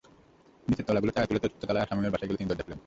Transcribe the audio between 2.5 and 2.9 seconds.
খোলেন।